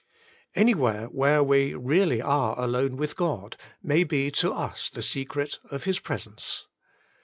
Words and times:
Anywhere 0.55 1.05
where 1.11 1.43
we 1.43 1.75
really 1.75 2.23
are 2.23 2.59
Alone 2.59 2.97
with 2.97 3.15
God 3.15 3.55
may 3.83 4.03
be 4.03 4.31
to 4.31 4.51
us 4.51 4.89
the 4.89 5.03
secret 5.03 5.59
of 5.69 5.83
His 5.83 5.99
presence. 5.99 6.65